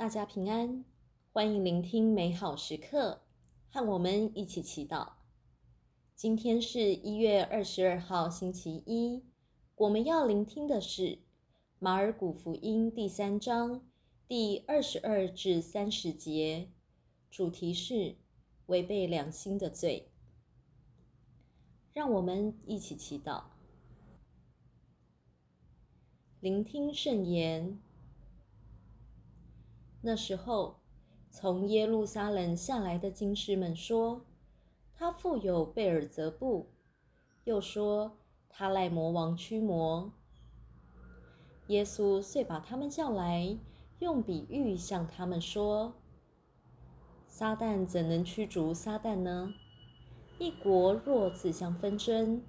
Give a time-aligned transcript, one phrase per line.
[0.00, 0.82] 大家平安，
[1.30, 3.20] 欢迎聆听美好时刻，
[3.68, 5.12] 和我们一起祈祷。
[6.16, 9.22] 今天是一月二十二号，星期一。
[9.74, 11.18] 我们要聆听的是
[11.78, 13.82] 马尔谷福音第三章
[14.26, 16.70] 第二十二至三十节，
[17.30, 18.16] 主题是
[18.68, 20.10] 违背良心的罪。
[21.92, 23.42] 让我们一起祈祷，
[26.40, 27.78] 聆听圣言。
[30.02, 30.80] 那时候，
[31.30, 34.24] 从耶路撒冷下来的经师们说，
[34.94, 36.70] 他富有贝尔泽布，
[37.44, 38.18] 又说
[38.48, 40.12] 他赖魔王驱魔。
[41.68, 43.56] 耶稣遂把他们叫来，
[43.98, 45.94] 用比喻向他们说：
[47.28, 49.54] 撒旦怎能驱逐撒旦呢？
[50.38, 52.42] 一国若自相纷争，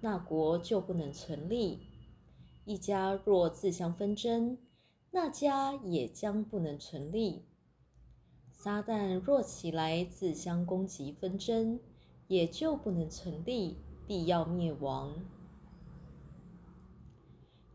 [0.00, 1.78] 那国就不能存立；
[2.64, 4.58] 一家若自相纷争，
[5.16, 7.42] 那家也将不能存立。
[8.52, 11.80] 撒旦若起来自相攻击纷争，
[12.28, 15.14] 也就不能存立，必要灭亡。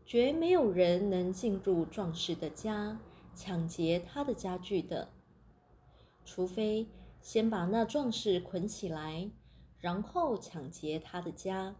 [0.06, 3.00] 绝没有人能进入壮士的家，
[3.34, 5.08] 抢劫他的家具的，
[6.24, 6.86] 除非
[7.20, 9.28] 先把那壮士捆起来，
[9.80, 11.74] 然后抢劫他的家。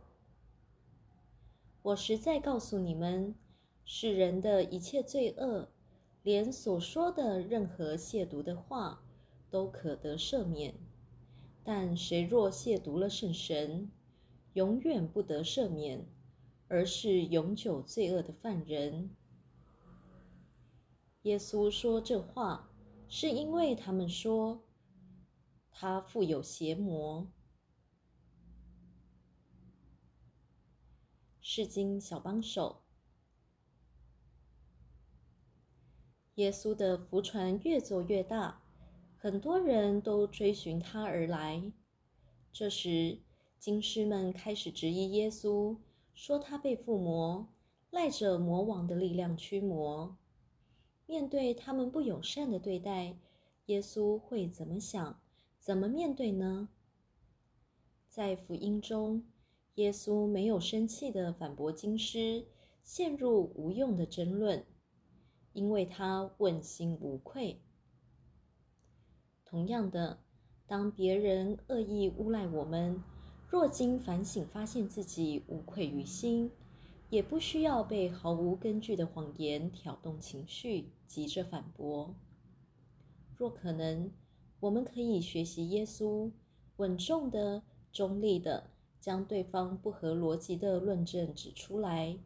[1.82, 3.36] 我实在告诉你们。
[3.84, 5.68] 世人的一切罪恶，
[6.22, 9.02] 连所说的任何亵渎的话，
[9.50, 10.72] 都可得赦免；
[11.62, 13.90] 但谁若亵渎了圣神，
[14.54, 16.06] 永远不得赦免，
[16.68, 19.10] 而是永久罪恶的犯人。
[21.22, 22.70] 耶稣说这话，
[23.08, 24.62] 是因为他们说
[25.70, 27.26] 他富有邪魔。
[31.40, 32.81] 释经小帮手。
[36.36, 38.62] 耶稣的福传越做越大，
[39.18, 41.70] 很多人都追寻他而来。
[42.50, 43.18] 这时，
[43.58, 45.76] 经师们开始质疑耶稣，
[46.14, 47.48] 说他被附魔，
[47.90, 50.16] 赖着魔王的力量驱魔。
[51.04, 53.18] 面对他们不友善的对待，
[53.66, 55.20] 耶稣会怎么想？
[55.60, 56.70] 怎么面对呢？
[58.08, 59.22] 在福音中，
[59.74, 62.46] 耶稣没有生气的反驳经师，
[62.82, 64.64] 陷入无用的争论。
[65.52, 67.60] 因为他问心无愧。
[69.44, 70.18] 同样的，
[70.66, 73.02] 当别人恶意诬赖我们，
[73.48, 76.50] 若经反省发现自己无愧于心，
[77.10, 82.14] 也不需要被毫无根据的谎言挑动情绪，急着反驳。
[83.36, 84.10] 若可能，
[84.60, 86.30] 我们可以学习耶稣，
[86.76, 88.70] 稳重的、中立的
[89.00, 92.16] 将对方不合逻辑的论证指出来。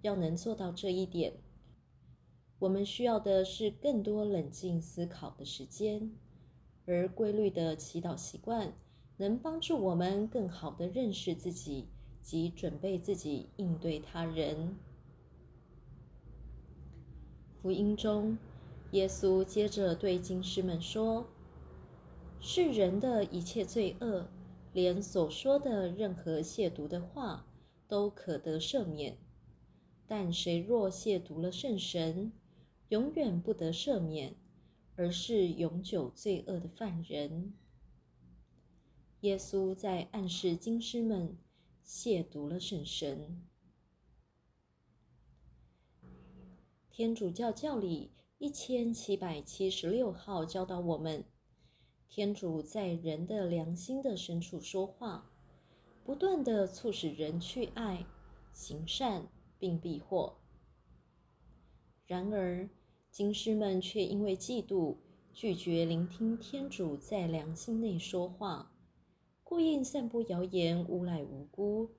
[0.00, 1.34] 要能做到这一点，
[2.60, 6.12] 我们需要的是更多冷静思考的时间，
[6.86, 8.72] 而规律的祈祷习惯
[9.16, 11.88] 能帮助我们更好地认识自己
[12.22, 14.76] 及准备自己应对他人。
[17.60, 18.38] 福音中，
[18.92, 21.26] 耶稣接着对经师们说
[22.40, 24.28] ：“世人的一切罪恶，
[24.72, 27.46] 连所说的任何亵渎的话，
[27.88, 29.14] 都可得赦免；
[30.06, 32.32] 但谁若亵渎了圣神，
[32.94, 34.36] 永远不得赦免，
[34.94, 37.52] 而是永久罪恶的犯人。
[39.22, 41.36] 耶稣在暗示经师们
[41.84, 43.42] 亵渎了圣神。
[46.88, 51.24] 天主教教理一千七百七十六号教导我们：
[52.08, 55.32] 天主在人的良心的深处说话，
[56.04, 58.06] 不断地促使人去爱、
[58.52, 59.26] 行善，
[59.58, 60.36] 并避祸。
[62.06, 62.68] 然而，
[63.14, 64.96] 经师们却因为嫉妒，
[65.32, 68.72] 拒绝聆听天主在良心内说话，
[69.44, 71.92] 故意散布谣言，诬赖无辜，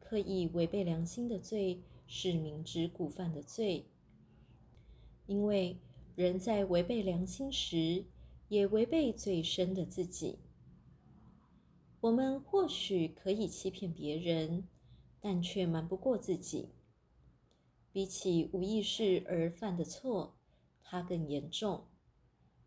[0.00, 3.84] 刻意违背良心的罪是明知故犯的罪。
[5.26, 5.76] 因为
[6.14, 8.06] 人在违背良心时，
[8.48, 10.38] 也违背最深的自己。
[12.00, 14.66] 我们或许可以欺骗别人，
[15.20, 16.70] 但却瞒不过自己。
[17.92, 20.35] 比起无意识而犯的错，
[20.88, 21.88] 它更严重，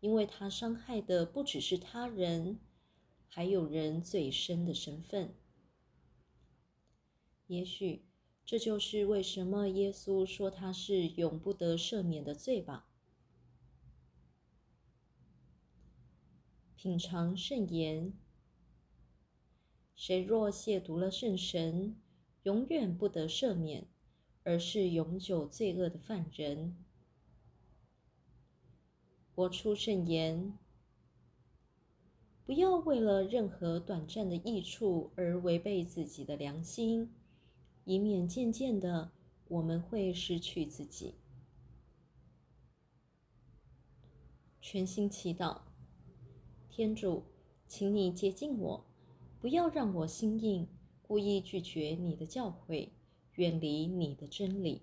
[0.00, 2.60] 因为它伤害的不只是他人，
[3.26, 5.34] 还有人最深的身份。
[7.46, 8.04] 也许
[8.44, 12.86] 这就是为什么耶稣说它是永不得赦免的罪吧。
[16.76, 18.12] 品尝圣言，
[19.96, 21.96] 谁若亵渎了圣神，
[22.42, 23.88] 永远不得赦免。
[24.42, 26.74] 而是永久罪恶的犯人。
[29.40, 30.52] 活出圣言。
[32.44, 37.10] 不要为了任何短暂的益处而违背自己的良心，
[37.86, 39.12] 以免渐渐的
[39.48, 41.14] 我们会失去自己。
[44.60, 45.62] 全心祈祷，
[46.68, 47.22] 天主，
[47.66, 48.84] 请你接近我，
[49.40, 50.68] 不要让我心硬，
[51.00, 52.90] 故意拒绝你的教诲，
[53.36, 54.82] 远离你的真理。